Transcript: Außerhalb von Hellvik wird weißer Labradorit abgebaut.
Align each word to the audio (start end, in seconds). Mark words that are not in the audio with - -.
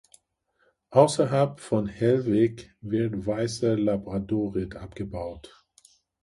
Außerhalb 0.89 1.59
von 1.59 1.85
Hellvik 1.85 2.75
wird 2.81 3.27
weißer 3.27 3.77
Labradorit 3.77 4.75
abgebaut. 4.75 5.63